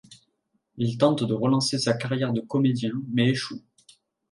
Il 0.77 0.97
tente 0.97 1.23
de 1.23 1.33
relancer 1.35 1.77
sa 1.77 1.93
carrière 1.93 2.33
de 2.33 2.41
comédien 2.41 2.91
mais 3.11 3.27
échoue. 3.29 3.61